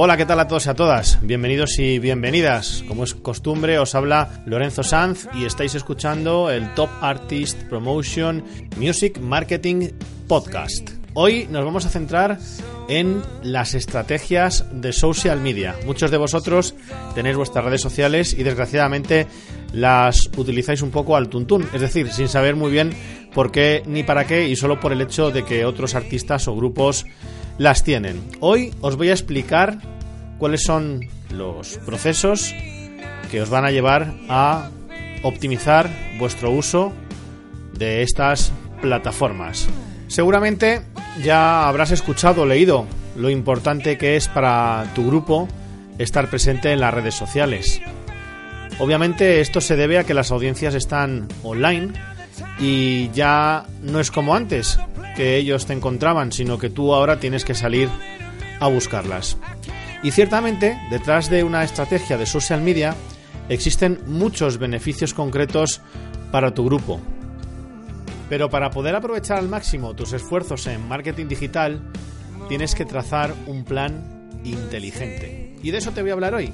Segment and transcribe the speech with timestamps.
[0.00, 1.18] Hola, ¿qué tal a todos y a todas?
[1.22, 2.84] Bienvenidos y bienvenidas.
[2.86, 8.44] Como es costumbre, os habla Lorenzo Sanz y estáis escuchando el Top Artist Promotion
[8.76, 9.88] Music Marketing
[10.28, 10.90] Podcast.
[11.14, 12.38] Hoy nos vamos a centrar
[12.88, 15.74] en las estrategias de social media.
[15.84, 16.76] Muchos de vosotros
[17.16, 19.26] tenéis vuestras redes sociales y desgraciadamente
[19.72, 22.92] las utilizáis un poco al tuntún, es decir, sin saber muy bien
[23.34, 26.56] por qué ni para qué y solo por el hecho de que otros artistas o
[26.56, 27.06] grupos
[27.58, 28.22] las tienen.
[28.40, 29.78] Hoy os voy a explicar
[30.38, 32.54] cuáles son los procesos
[33.30, 34.70] que os van a llevar a
[35.22, 36.92] optimizar vuestro uso
[37.74, 39.68] de estas plataformas.
[40.06, 40.82] Seguramente
[41.22, 45.48] ya habrás escuchado o leído lo importante que es para tu grupo
[45.98, 47.80] estar presente en las redes sociales.
[48.78, 51.92] Obviamente esto se debe a que las audiencias están online
[52.60, 54.78] y ya no es como antes,
[55.16, 57.88] que ellos te encontraban, sino que tú ahora tienes que salir
[58.60, 59.36] a buscarlas.
[60.02, 62.94] Y ciertamente, detrás de una estrategia de social media,
[63.48, 65.80] existen muchos beneficios concretos
[66.30, 67.00] para tu grupo.
[68.28, 71.82] Pero para poder aprovechar al máximo tus esfuerzos en marketing digital,
[72.48, 75.56] tienes que trazar un plan inteligente.
[75.62, 76.52] Y de eso te voy a hablar hoy.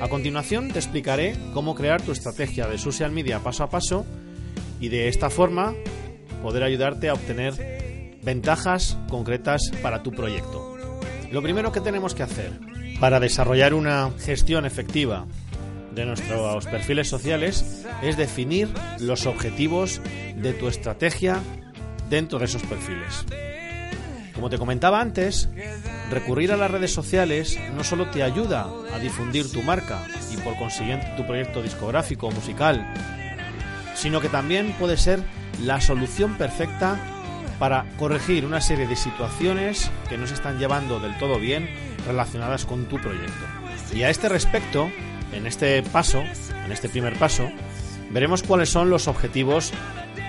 [0.00, 4.06] A continuación te explicaré cómo crear tu estrategia de social media paso a paso
[4.80, 5.74] y de esta forma
[6.42, 10.76] poder ayudarte a obtener ventajas concretas para tu proyecto.
[11.30, 12.52] Lo primero que tenemos que hacer
[13.00, 15.26] para desarrollar una gestión efectiva
[15.94, 18.68] de nuestros perfiles sociales es definir
[19.00, 20.00] los objetivos
[20.36, 21.40] de tu estrategia
[22.08, 23.24] dentro de esos perfiles.
[24.38, 25.48] Como te comentaba antes,
[26.12, 30.56] recurrir a las redes sociales no solo te ayuda a difundir tu marca y por
[30.56, 32.86] consiguiente tu proyecto discográfico o musical,
[33.96, 35.24] sino que también puede ser
[35.64, 37.00] la solución perfecta
[37.58, 41.68] para corregir una serie de situaciones que no se están llevando del todo bien
[42.06, 43.44] relacionadas con tu proyecto.
[43.92, 44.88] Y a este respecto,
[45.32, 46.22] en este paso,
[46.64, 47.50] en este primer paso,
[48.12, 49.72] veremos cuáles son los objetivos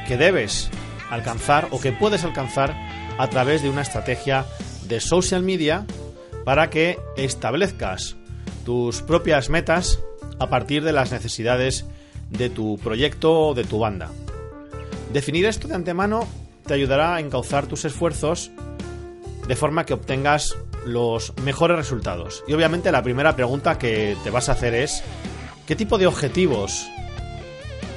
[0.07, 0.71] que debes
[1.11, 2.88] alcanzar o que puedes alcanzar
[3.19, 4.45] a través de una estrategia
[4.87, 5.85] de social media
[6.45, 8.15] para que establezcas
[8.65, 9.99] tus propias metas
[10.39, 11.85] a partir de las necesidades
[12.29, 14.09] de tu proyecto o de tu banda.
[15.11, 16.25] Definir esto de antemano
[16.65, 18.51] te ayudará a encauzar tus esfuerzos
[19.47, 20.55] de forma que obtengas
[20.85, 22.45] los mejores resultados.
[22.47, 25.03] Y obviamente la primera pregunta que te vas a hacer es,
[25.67, 26.87] ¿qué tipo de objetivos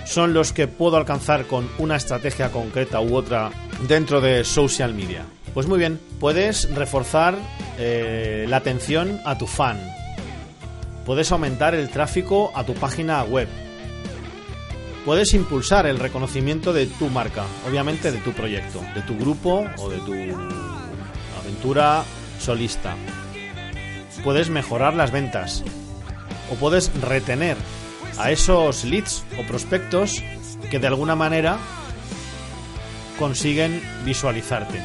[0.05, 3.51] son los que puedo alcanzar con una estrategia concreta u otra
[3.89, 5.25] dentro de social media?
[5.55, 7.37] Pues muy bien, puedes reforzar
[7.79, 9.79] eh, la atención a tu fan,
[11.05, 13.49] puedes aumentar el tráfico a tu página web,
[15.05, 19.91] puedes impulsar el reconocimiento de tu marca, obviamente de tu proyecto, de tu grupo o
[19.91, 20.15] de tu
[21.39, 22.05] aventura
[22.41, 22.97] solista.
[24.25, 25.65] Puedes mejorar las ventas
[26.51, 27.57] o puedes retener
[28.19, 30.23] a esos leads o prospectos
[30.71, 31.59] que de alguna manera
[33.19, 34.81] consiguen visualizarte.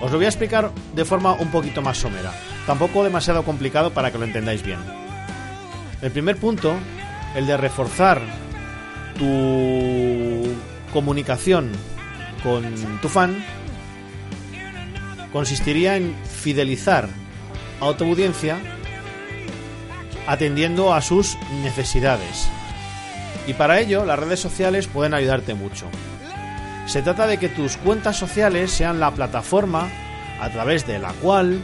[0.00, 2.32] Os lo voy a explicar de forma un poquito más somera,
[2.66, 4.78] tampoco demasiado complicado para que lo entendáis bien.
[6.02, 6.76] El primer punto,
[7.34, 8.20] el de reforzar
[9.18, 10.54] tu
[10.92, 11.72] comunicación
[12.42, 12.64] con
[13.00, 13.44] tu fan
[15.32, 17.08] consistiría en fidelizar
[17.80, 18.58] a tu audiencia
[20.26, 22.48] atendiendo a sus necesidades.
[23.46, 25.86] Y para ello las redes sociales pueden ayudarte mucho.
[26.86, 29.88] Se trata de que tus cuentas sociales sean la plataforma
[30.40, 31.60] a través de la cual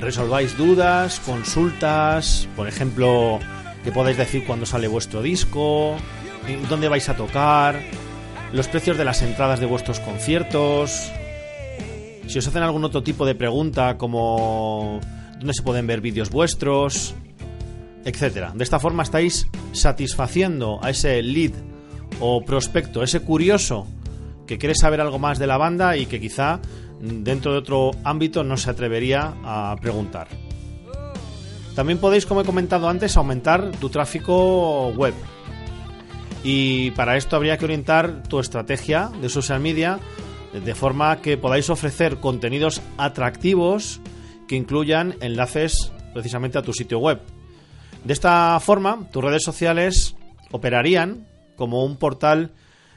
[0.00, 3.38] resolváis dudas, consultas, por ejemplo,
[3.84, 5.96] que podéis decir cuándo sale vuestro disco,
[6.68, 7.80] dónde vais a tocar,
[8.52, 11.10] los precios de las entradas de vuestros conciertos.
[12.26, 15.00] Si os hacen algún otro tipo de pregunta como
[15.38, 17.14] dónde se pueden ver vídeos vuestros,
[18.06, 18.52] etcétera.
[18.54, 21.52] De esta forma estáis satisfaciendo a ese lead
[22.20, 23.86] o prospecto, ese curioso
[24.46, 26.60] que quiere saber algo más de la banda y que quizá
[27.00, 30.28] dentro de otro ámbito no se atrevería a preguntar.
[31.74, 35.12] También podéis, como he comentado antes, aumentar tu tráfico web.
[36.44, 39.98] Y para esto habría que orientar tu estrategia de social media
[40.52, 44.00] de forma que podáis ofrecer contenidos atractivos
[44.46, 47.20] que incluyan enlaces precisamente a tu sitio web.
[48.06, 50.14] De esta forma, tus redes sociales
[50.52, 51.26] operarían
[51.56, 52.52] como un portal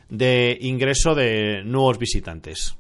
[0.08, 2.76] de ingreso de nuevos visitantes.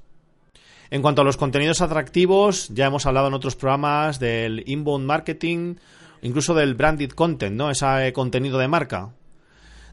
[0.91, 5.77] En cuanto a los contenidos atractivos, ya hemos hablado en otros programas del inbound marketing,
[6.21, 7.71] incluso del branded content, ¿no?
[7.71, 9.09] Ese contenido de marca.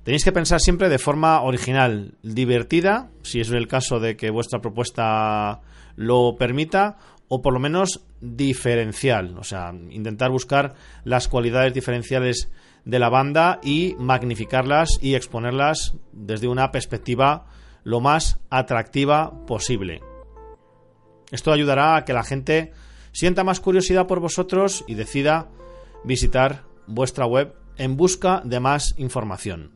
[0.05, 4.61] Tenéis que pensar siempre de forma original, divertida, si es el caso de que vuestra
[4.61, 5.63] propuesta
[5.97, 9.37] lo permita, o por lo menos diferencial.
[9.39, 10.75] O sea, intentar buscar
[11.05, 12.51] las cualidades diferenciales
[12.85, 17.47] de la banda y magnificarlas y exponerlas desde una perspectiva
[17.83, 20.01] lo más atractiva posible.
[21.31, 22.73] Esto ayudará a que la gente
[23.13, 25.49] sienta más curiosidad por vosotros y decida
[26.05, 29.73] visitar vuestra web en busca de más información.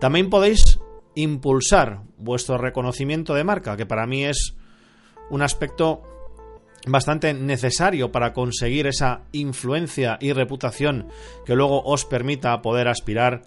[0.00, 0.78] También podéis
[1.14, 4.54] impulsar vuestro reconocimiento de marca, que para mí es
[5.30, 6.02] un aspecto
[6.86, 11.08] bastante necesario para conseguir esa influencia y reputación
[11.46, 13.42] que luego os permita poder aspirar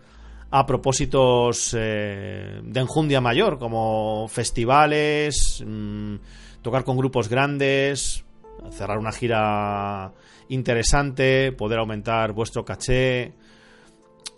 [0.50, 6.16] a propósitos eh, de enjundia mayor, como festivales, mm,
[6.62, 8.24] tocar con grupos grandes,
[8.72, 10.13] cerrar una gira
[10.50, 13.33] interesante, poder aumentar vuestro caché,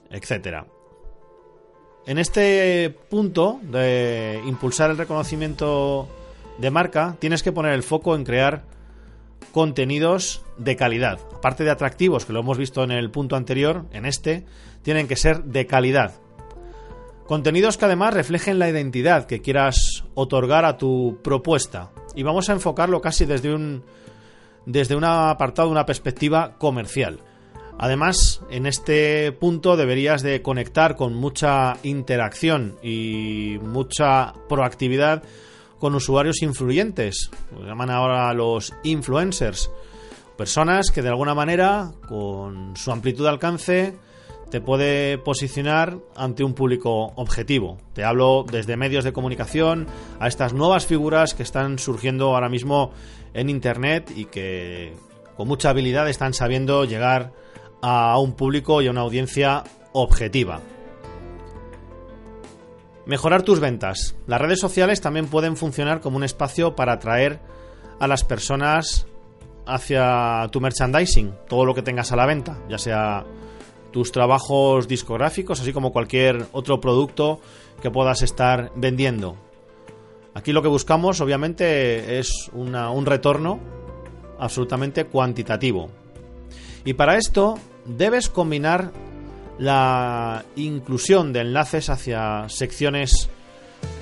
[0.10, 0.66] etcétera.
[2.06, 6.08] En este punto de impulsar el reconocimiento
[6.58, 8.64] de marca, tienes que poner el foco en crear
[9.52, 11.20] contenidos de calidad.
[11.36, 14.46] Aparte de atractivos, que lo hemos visto en el punto anterior, en este,
[14.82, 16.14] tienen que ser de calidad.
[17.26, 21.92] Contenidos que además reflejen la identidad que quieras otorgar a tu propuesta.
[22.16, 23.84] Y vamos a enfocarlo casi desde un,
[24.66, 27.20] desde un apartado, una perspectiva comercial.
[27.78, 35.24] Además, en este punto deberías de conectar con mucha interacción y mucha proactividad
[35.80, 37.32] con usuarios influyentes.
[37.54, 39.72] Lo llaman ahora los influencers.
[40.38, 43.96] Personas que de alguna manera, con su amplitud de alcance,
[44.50, 47.78] te puede posicionar ante un público objetivo.
[47.94, 49.88] Te hablo desde medios de comunicación
[50.20, 52.92] a estas nuevas figuras que están surgiendo ahora mismo
[53.34, 54.94] en Internet y que
[55.38, 57.32] con mucha habilidad están sabiendo llegar
[57.82, 60.62] a un público y a una audiencia objetiva.
[63.10, 64.16] Mejorar tus ventas.
[64.28, 67.40] Las redes sociales también pueden funcionar como un espacio para atraer
[68.00, 69.08] a las personas
[69.66, 73.26] hacia tu merchandising, todo lo que tengas a la venta, ya sea
[73.90, 77.42] tus trabajos discográficos, así como cualquier otro producto
[77.82, 79.38] que puedas estar vendiendo.
[80.36, 83.60] Aquí lo que buscamos, obviamente, es un retorno
[84.38, 85.90] absolutamente cuantitativo.
[86.86, 88.92] Y para esto debes combinar
[89.60, 93.30] la inclusión de enlaces hacia secciones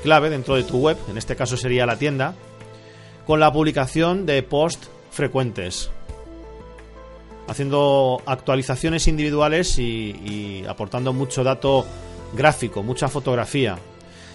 [0.03, 2.35] clave dentro de tu web, en este caso sería la tienda,
[3.25, 5.89] con la publicación de posts frecuentes,
[7.47, 11.85] haciendo actualizaciones individuales y, aportando mucho dato
[12.33, 13.77] gráfico, mucha fotografía.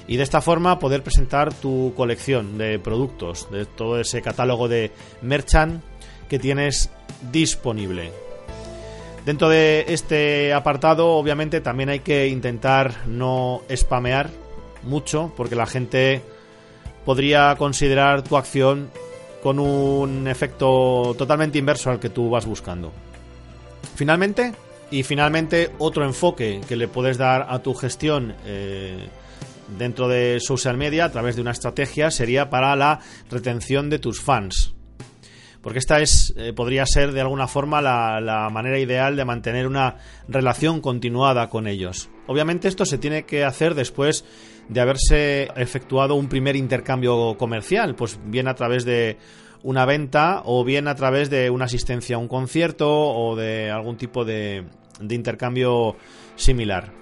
[0.08, 4.90] Y de esta forma poder presentar tu colección de productos, de todo ese catálogo de
[5.22, 5.82] merchant
[6.28, 6.90] que tienes
[7.30, 8.31] disponible.
[9.24, 14.30] Dentro de este apartado, obviamente, también hay que intentar no spamear
[14.82, 16.22] mucho, porque la gente
[17.04, 18.90] podría considerar tu acción
[19.40, 22.92] con un efecto totalmente inverso al que tú vas buscando.
[23.94, 24.54] Finalmente,
[24.90, 29.08] y finalmente, otro enfoque que le puedes dar a tu gestión eh,
[29.78, 32.98] dentro de social media a través de una estrategia sería para la
[33.30, 34.74] retención de tus fans
[35.62, 39.96] porque esta es eh, podría ser de alguna forma la, manera ideal de mantener una
[40.28, 42.10] relación continuada con ellos.
[42.26, 44.24] Obviamente esto se tiene que hacer después
[44.68, 49.18] de haberse efectuado un primer intercambio comercial, pues bien a través de
[49.62, 53.96] una venta o bien a través de una asistencia a un concierto o de algún
[53.96, 54.64] tipo de,
[55.00, 55.96] de intercambio
[56.34, 56.92] similar.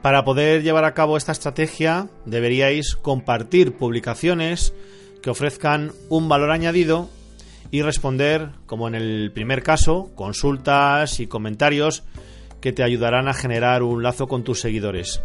[0.00, 4.72] Para poder llevar a cabo esta estrategia deberíais compartir publicaciones
[5.22, 7.10] que ofrezcan un valor añadido
[7.70, 12.02] y responder, como en el primer caso, consultas y comentarios
[12.60, 15.22] que te ayudarán a generar un lazo con tus seguidores.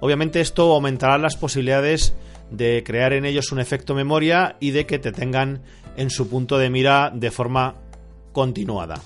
[0.00, 2.14] Obviamente esto aumentará las posibilidades
[2.50, 5.62] de crear en ellos un efecto memoria y de que te tengan
[5.96, 7.74] en su punto de mira de forma
[8.32, 9.00] continuada.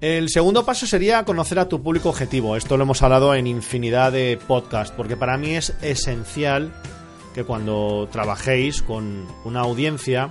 [0.00, 2.54] El segundo paso sería conocer a tu público objetivo.
[2.54, 6.74] Esto lo hemos hablado en infinidad de podcasts, porque para mí es esencial
[7.34, 10.30] que cuando trabajéis con una audiencia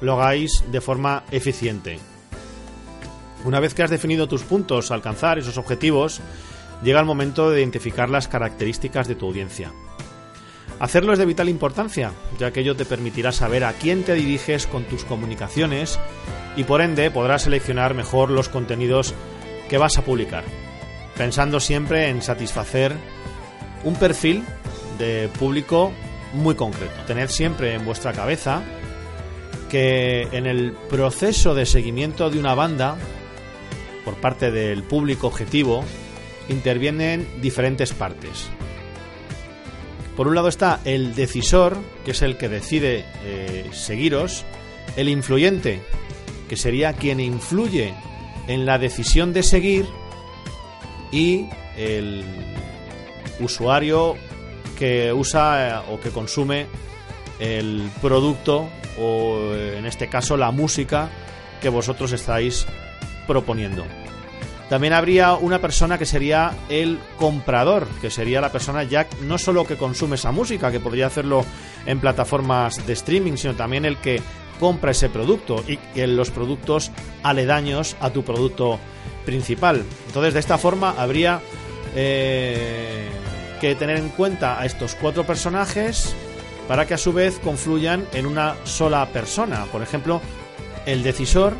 [0.00, 1.98] lo hagáis de forma eficiente.
[3.44, 6.20] Una vez que has definido tus puntos a alcanzar, esos objetivos,
[6.82, 9.72] llega el momento de identificar las características de tu audiencia.
[10.78, 14.66] Hacerlo es de vital importancia, ya que ello te permitirá saber a quién te diriges
[14.66, 15.98] con tus comunicaciones
[16.56, 19.14] y por ende podrás seleccionar mejor los contenidos
[19.68, 20.44] que vas a publicar,
[21.16, 22.94] pensando siempre en satisfacer
[23.84, 24.44] un perfil
[24.98, 25.92] de público
[26.34, 26.94] muy concreto.
[27.06, 28.62] Tened siempre en vuestra cabeza
[29.70, 32.96] que en el proceso de seguimiento de una banda
[34.04, 35.84] por parte del público objetivo
[36.48, 38.48] intervienen diferentes partes.
[40.16, 44.44] Por un lado está el decisor, que es el que decide eh, seguiros,
[44.96, 45.82] el influyente,
[46.48, 47.92] que sería quien influye
[48.46, 49.86] en la decisión de seguir,
[51.12, 51.46] y
[51.76, 52.24] el
[53.40, 54.16] usuario
[54.78, 56.66] que usa eh, o que consume
[57.38, 61.10] el producto o en este caso la música
[61.60, 62.66] que vosotros estáis
[63.26, 63.84] proponiendo.
[64.68, 69.64] También habría una persona que sería el comprador, que sería la persona ya no solo
[69.64, 71.44] que consume esa música, que podría hacerlo
[71.86, 74.20] en plataformas de streaming, sino también el que
[74.58, 76.90] compra ese producto y los productos
[77.22, 78.80] aledaños a tu producto
[79.24, 79.84] principal.
[80.08, 81.40] Entonces, de esta forma habría
[81.94, 83.08] eh,
[83.60, 86.16] que tener en cuenta a estos cuatro personajes
[86.68, 89.64] para que a su vez confluyan en una sola persona.
[89.66, 90.20] Por ejemplo,
[90.84, 91.54] el decisor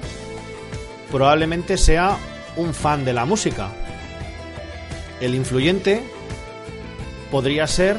[1.10, 2.16] probablemente sea
[2.56, 3.68] un fan de la música.
[5.20, 6.02] El influyente
[7.30, 7.96] podría ser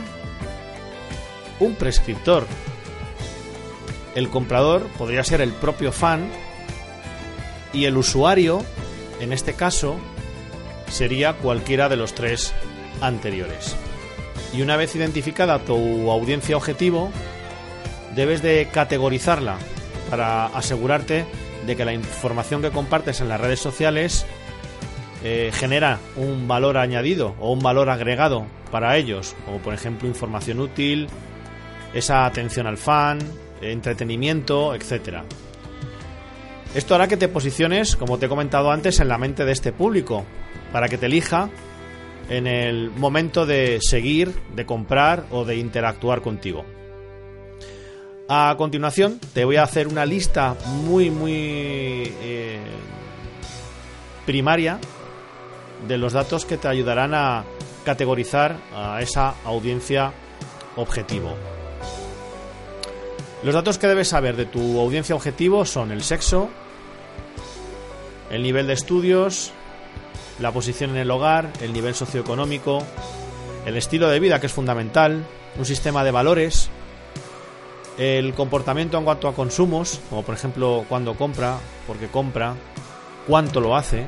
[1.60, 2.46] un prescriptor.
[4.16, 6.30] El comprador podría ser el propio fan
[7.74, 8.64] y el usuario,
[9.20, 9.98] en este caso,
[10.90, 12.54] sería cualquiera de los tres
[13.02, 13.76] anteriores.
[14.54, 17.12] Y una vez identificada tu audiencia objetivo,
[18.16, 19.58] debes de categorizarla
[20.10, 21.26] para asegurarte
[21.66, 24.26] de que la información que compartes en las redes sociales
[25.24, 30.60] eh, genera un valor añadido o un valor agregado para ellos, como por ejemplo información
[30.60, 31.08] útil,
[31.94, 33.20] esa atención al fan,
[33.62, 35.24] entretenimiento, etcétera.
[36.76, 39.72] Esto hará que te posiciones, como te he comentado antes, en la mente de este
[39.72, 40.26] público,
[40.72, 41.50] para que te elija
[42.30, 46.66] en el momento de seguir, de comprar o de interactuar contigo.
[48.30, 51.32] A continuación, te voy a hacer una lista muy, muy
[52.22, 52.60] eh,
[54.26, 54.80] primaria
[55.88, 57.46] de los datos que te ayudarán a
[57.86, 60.12] categorizar a esa audiencia
[60.76, 61.34] objetivo.
[63.44, 66.50] Los datos que debes saber de tu audiencia objetivo son el sexo,
[68.30, 69.54] el nivel de estudios,
[70.40, 72.80] la posición en el hogar, el nivel socioeconómico,
[73.66, 75.26] el estilo de vida que es fundamental,
[75.58, 76.70] un sistema de valores,
[77.98, 82.56] el comportamiento en cuanto a consumos, como por ejemplo cuando compra, porque compra,
[83.28, 84.08] cuánto lo hace,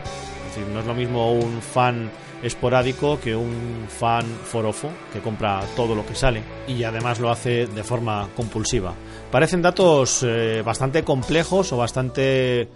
[0.73, 6.05] no es lo mismo un fan esporádico que un fan forofo que compra todo lo
[6.05, 8.93] que sale y además lo hace de forma compulsiva.
[9.31, 12.69] Parecen datos eh, bastante complejos o bastante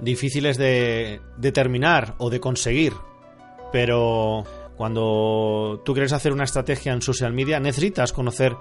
[0.00, 2.92] difíciles de determinar o de conseguir,
[3.72, 4.44] pero
[4.76, 8.56] cuando tú quieres hacer una estrategia en social media necesitas conocer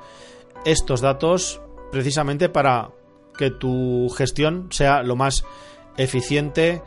[0.66, 2.90] estos datos precisamente para
[3.38, 5.44] que tu gestión sea lo más
[5.96, 6.82] eficiente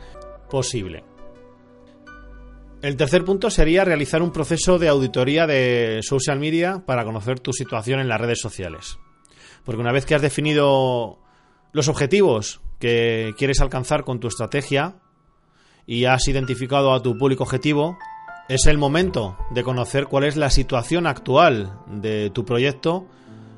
[0.49, 1.03] posible.
[2.81, 7.53] El tercer punto sería realizar un proceso de auditoría de social media para conocer tu
[7.53, 8.97] situación en las redes sociales.
[9.63, 11.19] Porque una vez que has definido
[11.73, 14.95] los objetivos que quieres alcanzar con tu estrategia
[15.85, 17.97] y has identificado a tu público objetivo,
[18.49, 23.07] es el momento de conocer cuál es la situación actual de tu proyecto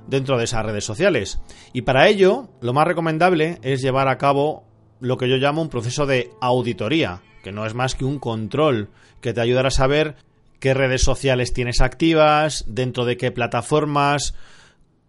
[0.07, 1.39] dentro de esas redes sociales.
[1.71, 4.65] Y para ello, lo más recomendable es llevar a cabo
[4.99, 8.89] lo que yo llamo un proceso de auditoría, que no es más que un control
[9.21, 10.17] que te ayudará a saber
[10.59, 14.35] qué redes sociales tienes activas, dentro de qué plataformas,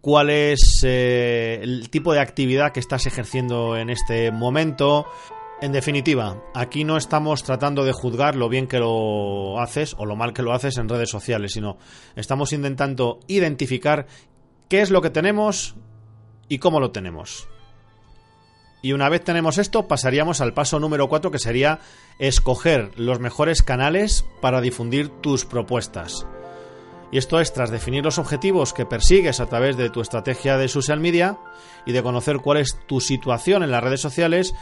[0.05, 5.07] cuál es eh, el tipo de actividad que estás ejerciendo en este momento.
[5.63, 10.15] En definitiva, aquí no estamos tratando de juzgar lo bien que lo haces o lo
[10.15, 11.79] mal que lo haces en redes sociales, sino
[12.15, 14.05] estamos intentando identificar
[14.69, 15.73] qué es lo que tenemos
[16.49, 17.47] y cómo lo tenemos.
[18.83, 21.79] Y una vez tenemos esto, pasaríamos al paso número 4, que sería
[22.19, 26.27] escoger los mejores canales para difundir tus propuestas.
[27.11, 30.67] Y esto es tras definir los objetivos que persigues a través de tu estrategia de
[30.67, 31.37] social media
[31.85, 34.53] y de conocer cuál es tu situación en las redes sociales,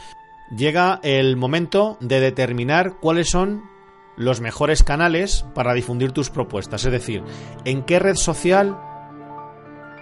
[0.54, 3.64] llega el momento de determinar cuáles son
[4.16, 6.84] los mejores canales para difundir tus propuestas.
[6.84, 7.22] Es decir,
[7.64, 8.76] en qué red social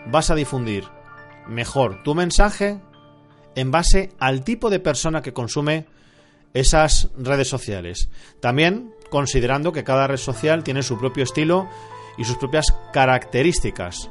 [0.07, 0.85] vas a difundir
[1.49, 2.81] mejor tu mensaje
[3.55, 5.87] en base al tipo de persona que consume
[6.55, 8.09] esas redes sociales.
[8.41, 11.69] También considerando que cada red social tiene su propio estilo
[12.19, 14.11] y sus propias características.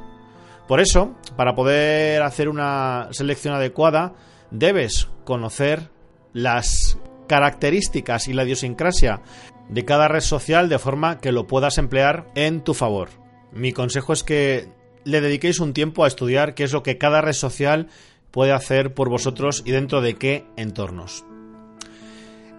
[0.68, 4.14] Por eso, para poder hacer una selección adecuada,
[4.50, 5.90] debes conocer
[6.32, 9.22] las características y la idiosincrasia
[9.68, 13.10] de cada red social de forma que lo puedas emplear en tu favor.
[13.52, 14.68] Mi consejo es que
[15.04, 17.88] le dediquéis un tiempo a estudiar qué es lo que cada red social
[18.30, 21.24] puede hacer por vosotros y dentro de qué entornos.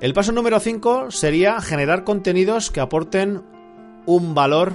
[0.01, 3.41] El paso número 5 sería generar contenidos que aporten
[4.05, 4.73] un valor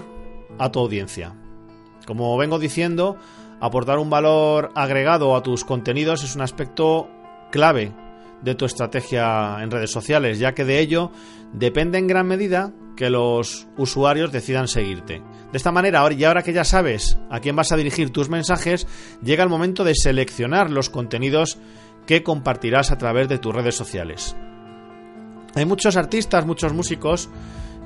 [0.58, 1.34] a tu audiencia.
[2.06, 3.16] Como vengo diciendo,
[3.60, 7.08] aportar un valor agregado a tus contenidos es un aspecto
[7.50, 7.92] clave
[8.42, 11.10] de tu estrategia en redes sociales, ya que de ello
[11.52, 15.22] depende en gran medida que los usuarios decidan seguirte.
[15.52, 18.86] De esta manera, y ahora que ya sabes a quién vas a dirigir tus mensajes,
[19.22, 21.58] llega el momento de seleccionar los contenidos
[22.06, 24.36] que compartirás a través de tus redes sociales.
[25.54, 27.28] Hay muchos artistas, muchos músicos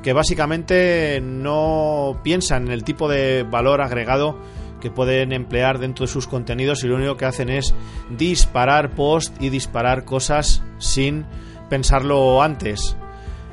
[0.03, 4.37] que básicamente no piensan en el tipo de valor agregado
[4.81, 7.73] que pueden emplear dentro de sus contenidos y lo único que hacen es
[8.11, 11.25] disparar post y disparar cosas sin
[11.71, 12.97] pensarlo antes.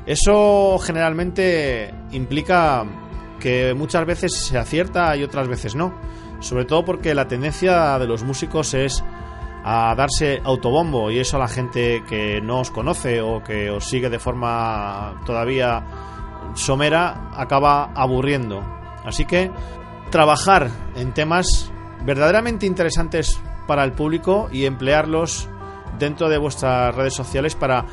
[0.07, 2.83] Eso generalmente implica
[3.39, 5.93] que muchas veces se acierta y otras veces no.
[6.39, 9.03] Sobre todo porque la tendencia de los músicos es
[9.63, 13.85] a darse autobombo y eso a la gente que no os conoce o que os
[13.85, 15.83] sigue de forma todavía
[16.55, 18.63] somera acaba aburriendo.
[19.05, 19.51] Así que
[20.11, 21.71] trabajar en temas
[22.05, 25.47] verdaderamente interesantes para el público y emplearlos
[25.97, 27.85] dentro de vuestras redes sociales para,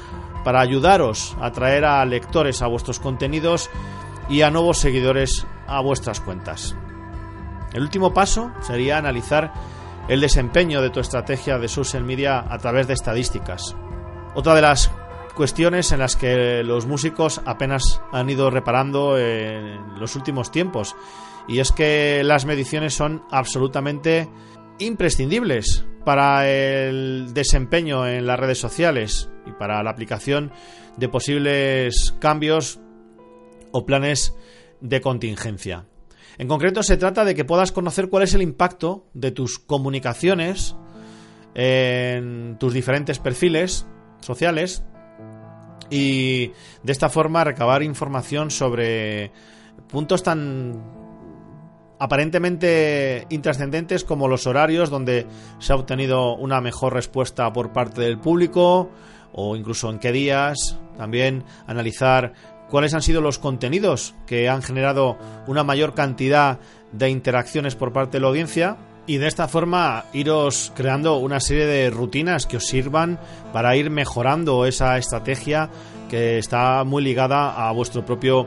[0.45, 3.71] para ayudaros a atraer a lectores a vuestros contenidos
[4.29, 6.77] y a nuevos seguidores a vuestras cuentas.
[7.73, 9.53] El último paso sería analizar
[10.09, 13.75] el desempeño de tu estrategia de social media a través de estadísticas.
[14.35, 14.91] Otra de las
[15.37, 20.97] cuestiones en las que los músicos apenas han ido reparando en los últimos tiempos.
[21.47, 24.29] Y es que las mediciones son absolutamente
[24.81, 30.51] imprescindibles para el desempeño en las redes sociales y para la aplicación
[30.97, 32.81] de posibles cambios
[33.71, 34.35] o planes
[34.81, 35.85] de contingencia.
[36.39, 40.75] En concreto se trata de que puedas conocer cuál es el impacto de tus comunicaciones
[41.55, 43.87] en tus diferentes perfiles
[44.21, 44.83] sociales
[45.91, 49.31] y de esta forma recabar información sobre
[49.89, 50.83] puntos tan
[51.99, 55.27] aparentemente intrascendentes como los horarios donde
[55.59, 58.91] se ha obtenido una mejor respuesta por parte del público
[59.33, 62.33] o incluso en qué días, también analizar
[62.69, 66.59] cuáles han sido los contenidos que han generado una mayor cantidad
[66.93, 71.67] de interacciones por parte de la audiencia y de esta forma iros creando una serie
[71.67, 73.19] de rutinas que os sirvan
[73.53, 75.71] para ir mejorando esa estrategia
[76.09, 78.47] que está muy ligada a vuestro propio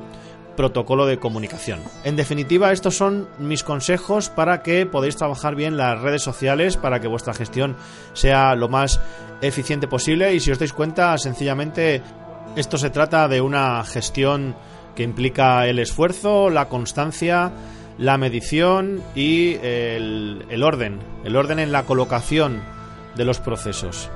[0.55, 1.79] protocolo de comunicación.
[2.03, 6.99] En definitiva, estos son mis consejos para que podáis trabajar bien las redes sociales, para
[6.99, 7.77] que vuestra gestión
[8.13, 8.99] sea lo más
[9.41, 12.01] eficiente posible y si os dais cuenta, sencillamente
[12.57, 14.53] esto se trata de una gestión
[14.95, 17.53] que implica el esfuerzo, la constancia,
[17.99, 22.63] la medición y el, el orden, el orden en la colocación
[23.15, 24.09] de los procesos.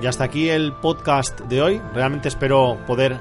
[0.00, 1.80] Y hasta aquí el podcast de hoy.
[1.94, 3.16] Realmente espero poder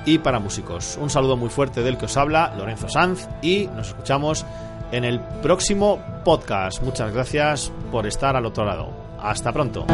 [0.06, 0.98] y para músicos.
[1.02, 4.46] Un saludo muy fuerte del que os habla, Lorenzo Sanz, y nos escuchamos
[4.92, 6.82] en el próximo podcast.
[6.82, 8.90] Muchas gracias por estar al otro lado.
[9.20, 9.86] Hasta pronto.